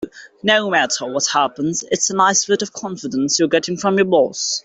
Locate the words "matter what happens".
0.71-1.83